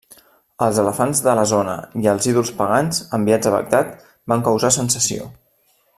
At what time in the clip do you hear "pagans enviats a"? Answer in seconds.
2.63-3.53